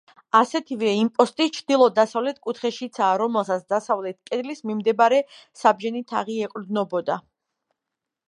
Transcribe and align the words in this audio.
ასეთივე 0.37 0.91
იმპოსტი 0.99 1.45
ჩრდილო-დასავლეთ 1.57 2.39
კუთხეშიცაა, 2.47 3.19
რომელსაც 3.23 3.67
დასავლეთ 3.75 4.19
კედლის 4.31 4.65
მიმდებარე 4.69 5.21
საბჯენი 5.65 6.01
თაღი 6.13 6.39
ეყრდნობოდა. 6.47 7.19